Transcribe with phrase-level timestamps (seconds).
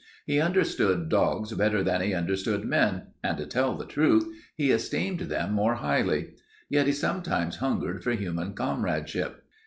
[0.25, 5.19] He understood dogs better than he understood men, and, to tell the truth, he esteemed
[5.19, 6.31] them more highly;
[6.69, 9.43] yet he sometimes hungered for human comradeship.